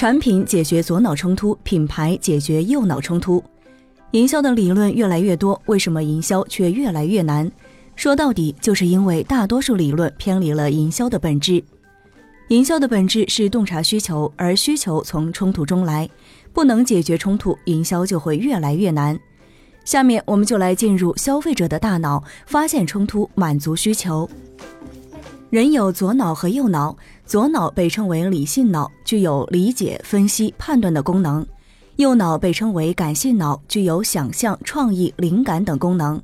[0.00, 3.44] 产品解决左脑冲突，品牌解决右脑冲突。
[4.12, 7.52] 营销的理论越来越多，为什么营销却越来越难？
[7.96, 11.62] 说到底，就是因为大多数理论偏离了营销的本质。
[12.48, 16.08] 营销的本质是洞察需求，而需求从冲突中来，
[16.54, 19.20] 不能解决冲突，营销就会越来越难。
[19.84, 24.26] 下面我们就来进入消费者的大脑，发现冲突，满足需求。
[25.50, 26.96] 人有左脑和右脑，
[27.26, 31.44] 左脑被称为理性脑，具有理解、分析、判断的功能；
[31.96, 36.22] 右脑被称为感性脑，具有想象、创意、灵感等功能。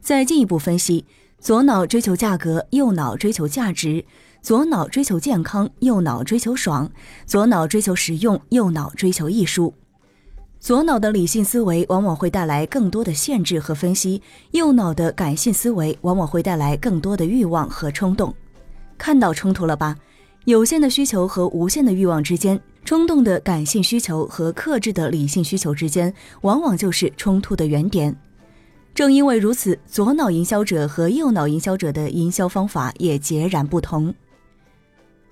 [0.00, 1.04] 再进一步分析，
[1.38, 4.02] 左脑追求价格，右脑追求价值；
[4.40, 6.88] 左脑追求健康，右脑追求爽；
[7.26, 9.74] 左脑追求实用，右脑追求艺术。
[10.58, 14.22] 左脑的理性思维往往会带来更多的限制和分析，
[14.52, 18.34] 右脑的感性思维往往会带来更多的欲望和冲动。
[18.98, 19.96] 看到冲突了吧？
[20.44, 28.14] 有限的需求和无限的欲望之间，冲动的感性需求和克制的理性需求之间，往往就是冲突的原点。
[28.94, 34.14] 正因为如此，左脑营销者和右脑营销者的营销方法也截然不同。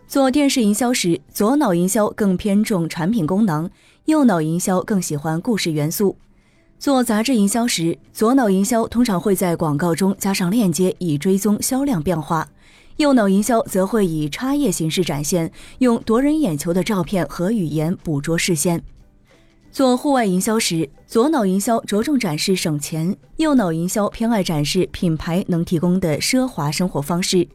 [0.09, 3.71] 做电视营销时，左脑营销更偏重产品功能。
[4.07, 6.17] 右脑营销更喜欢故事元素。
[6.79, 12.45] 做杂志营销时，左脑营销通常会在广告中加上链接，以追踪销量变化；
[12.97, 18.83] 右脑营销则会以插页形式展现，用夺人眼球的照片和语言捕捉视线。
[19.71, 27.49] 做户外营销时，左脑营销着重展示省钱，右脑营销偏爱展示品牌能提供的奢华生活方式。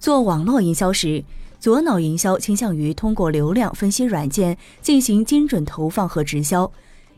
[0.00, 1.22] 做网络营销时，
[1.60, 6.72] 左脑营销倾向于通过流量分析软件进行精准投放和直销，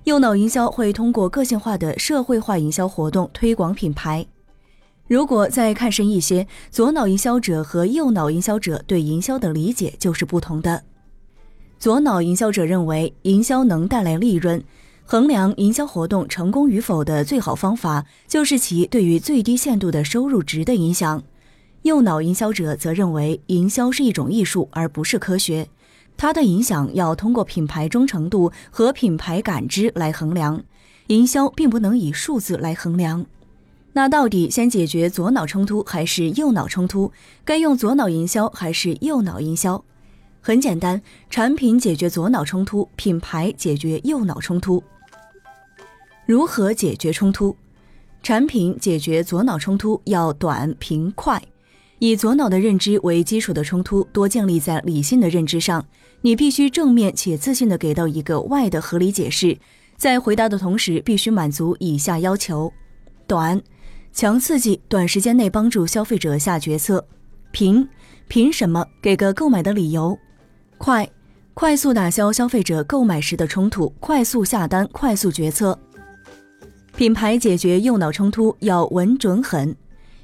[0.04, 4.26] 右脑营销会通过个性化的社会化营销活动推广品牌。
[5.08, 10.82] 如果再看深一些，左脑营销者和右脑营销者对营销的理解就是不同的。
[11.78, 14.62] 左脑营销者认为营销能带来利润，
[15.04, 21.22] 衡量营销活动成功与否的最好方法就是其对于最低限度的收入值的影响。
[21.82, 25.68] 右脑营销者则认为，营销是一种艺术，而不是科学。
[26.16, 30.64] 它的影响要通过品牌忠诚度和品牌感知来衡量，
[31.08, 33.26] 营销并不能以数字来衡量。
[33.96, 37.10] 那到底先解决左脑冲突还是右脑冲突？
[37.46, 39.82] 该用左脑营销还是右脑营销？
[40.42, 44.84] 很简单，产品解决左脑冲突，品牌解决右脑冲突。
[46.26, 47.56] 如何解决冲突？
[48.22, 51.42] 产品解决左脑冲突要短、平、快。
[51.98, 55.82] 以左脑的认知为基础的冲突，多建立在理性的认知上。
[56.20, 59.56] 你必须正面且自信地给到一个 Y 的合理解释，
[59.96, 62.70] 在回答的同时必须满足以下要求：
[63.26, 63.58] 短，
[64.16, 66.98] 强刺激，短时间内帮助消费者下决策；
[67.52, 67.86] 凭，
[68.28, 68.82] 凭什么？
[69.02, 70.16] 给个购买的理由；
[70.78, 71.06] 快，
[71.52, 75.78] 快速打消消费者购买时的冲突，快速下单，快速决策。
[76.96, 79.76] 品牌解决右脑冲突要稳准狠。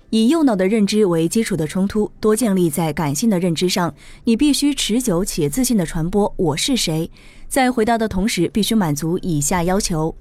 [0.09, 3.95] 以右脑的认知为基础的冲突，多建立在感性的认知上。
[4.25, 7.11] 你必须持久且自信地传播“我是谁”。
[7.47, 10.17] 在回答的同时，必须满足以下要求：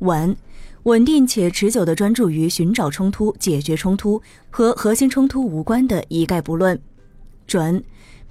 [0.00, 0.36] 稳、
[0.84, 4.20] 稳定且持久地专注于寻找冲突、解决冲突
[4.50, 6.76] 和核心冲突无关的一概不论；
[7.46, 7.82] 准、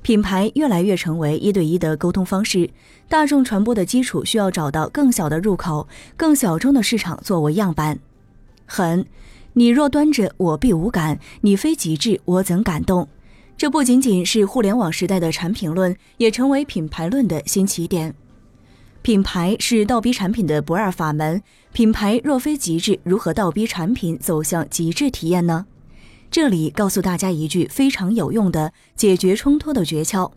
[0.02, 2.70] 品牌越来越成为一对一的沟通方式。
[3.08, 7.96] 大众传播的基础需要找到更小的入口、更小众的市场作为样板；
[8.66, 9.06] 狠。
[9.54, 13.08] 你若端着，我必无感；你非极致，我怎感动？
[13.58, 18.14] 这不仅仅是互联网时代的产品论，也成为品牌论的新起点。
[19.02, 21.42] 品牌是倒逼产品的不二法门。
[21.74, 25.66] 品牌若非极致，如何倒逼产品走向极致体验呢？
[26.30, 30.32] 这里告诉大家一句非常有用的解决冲突的诀窍：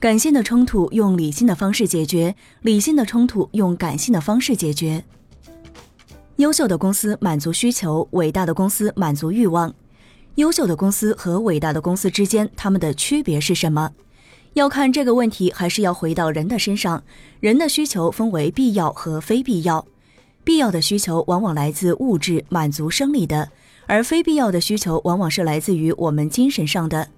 [0.00, 5.04] 感性的冲突用理性的方式解决，理性的冲突用感性的方式解决。
[6.36, 9.74] 优秀的公司满足需求，伟大的公司满足欲望。
[10.36, 13.90] 优秀的公司和伟大的公司之间，它们的区别是什么？
[14.54, 17.02] 要看这个问题，还是要回到人的身上。
[17.40, 19.86] 人的需求分为必要和非必要。
[20.42, 23.48] 必要的需求往往来自物质，满足生理的；
[23.86, 27.08] 而非必要的需求往往是来自于我们精神上的。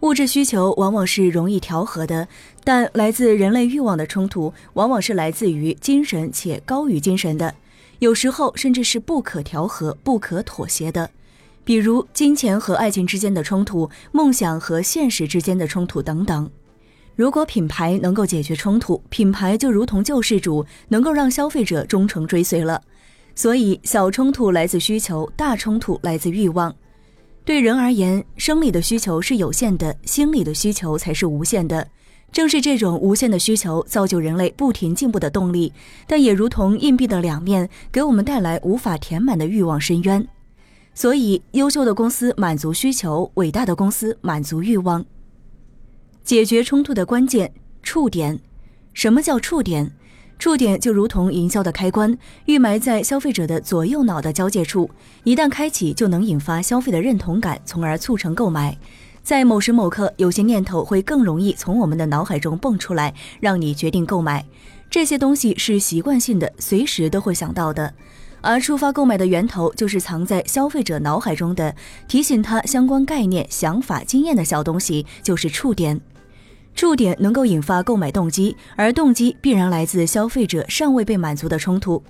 [0.00, 2.26] 物质需求往往是容易调和的，
[2.64, 7.54] 但来自人类欲望的冲突，往往是来自于精神且高于精神的。
[7.98, 11.10] 有时候甚至是不可调和、不可妥协的，
[11.64, 16.50] 比如金钱和爱情之间的冲突、梦想和现实之间的冲突等等。
[17.20, 22.80] 如果品牌能够解决冲突，品牌就如同救世主，能够让消费者忠诚追随了。
[23.34, 26.74] 所以，小冲突来自需求，大冲突来自欲望。
[27.44, 31.86] 对人而言，生理的需求是有限的，心理的需求才是无限的。
[32.32, 35.70] 正是这种无限的需求，造就人类不停进步的动力，
[36.06, 40.26] 但也如同硬币的两面，给我们带来无法填满的欲望深渊。
[40.94, 45.04] 所以，优秀的公司满足需求，伟大的公司满足欲望。
[46.30, 48.38] 解决冲突的关键触点，
[48.94, 49.90] 什么叫触点？
[50.38, 54.88] 触点就如同营销的开关，预埋在消费者的左右脑的交界处，
[55.24, 58.78] 一旦开启，就能引发消费的认同感，从而促成购买。
[59.24, 64.46] 在某时某刻，有些念头会更容易从我们的脑海中蹦出来，让你决定购买。
[64.88, 67.92] 这些东西是习惯性的，随时都会想到的。
[68.40, 71.74] 而触发购买的源头，就是藏在消费者脑海中的
[72.06, 76.00] 提醒他相关概念、想法、经验的小东西，就是触点。
[76.80, 82.02] 触点能够引发购买动机，而动机必然来自消费者尚未被满足的冲突。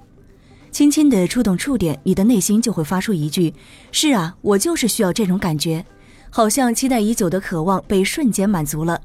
[0.70, 3.52] 轻轻地触动触点，你的内心就会发出一句
[3.90, 5.84] ：“是啊，我就是需要这种感觉。”
[6.30, 9.00] 好像期待已久的渴望被瞬间满足了。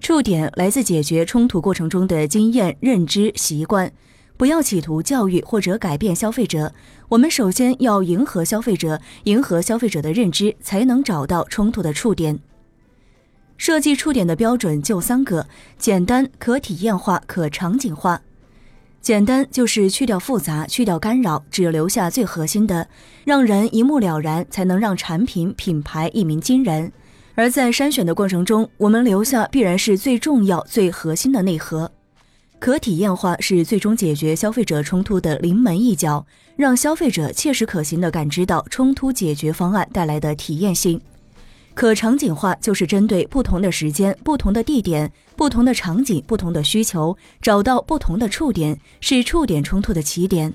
[0.00, 3.92] 触点来自解决冲突过程中的经验、认知、习惯。
[4.38, 6.72] 不要企图教育或者改变消费者，
[7.10, 12.38] 我们首先要迎合消费者，迎合消费者的认知，才能找到冲突的触点。
[13.56, 15.46] 设计触点的标准就三个：
[15.78, 18.20] 简单、可体验化、可场景化。
[19.00, 22.88] 简单就是去掉复杂，去掉干扰，只留下最核心的，
[23.24, 26.92] 让人一目了然，才能让产品品牌一鸣惊人。
[27.36, 31.92] 而在筛选的过程中，我们留下必然是最重要、最核心的内核。
[32.58, 36.26] 可体验化是最终解决消费者冲突的临门一脚，
[36.56, 41.00] 让消费者切实可行地感知到冲突解决方案带来的体验性。
[41.76, 50.54] 可场景化就是针对不同的时间、不同的地点、不同的场景、不同的需求，找到不同的触点，是触点冲突的起点。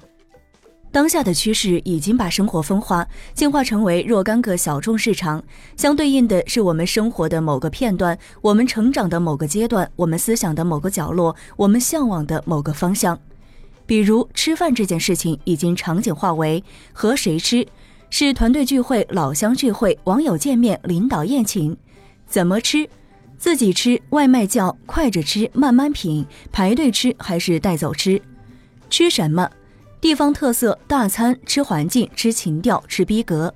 [0.91, 5.43] 当下的趋势已经把生活分化、进化成为若干个小众市场，
[5.77, 13.17] 相对应的是我们生活的某个片段、我们成长的某个阶段、我们思想的某个角落、我们向往的某个方向。
[13.85, 17.67] 比如吃饭这件事情，已经场景化为和谁吃。
[18.13, 21.75] 是团队聚会、老乡聚会、网友见面、领导宴请，
[22.27, 22.87] 怎么吃？
[23.37, 28.21] 自己吃、外卖叫、快着吃、慢慢品、排队吃还是带走吃？
[28.89, 29.49] 吃什么？
[30.01, 33.51] 地方特色大餐，吃环境，吃情调，吃逼格。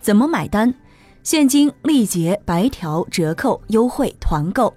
[0.00, 0.72] 怎么买单？
[1.24, 4.72] 现金、立结、白条、折扣、优惠、团购。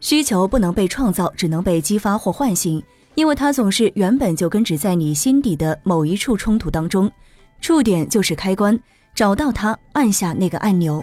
[0.00, 2.82] 需求不能被创造，只能被激发或唤醒，
[3.14, 7.12] 因为它总是原本就根植在你心底的某一处冲突当中。
[7.64, 8.78] 触点就是开关，
[9.14, 11.02] 找到它，按下那个按钮。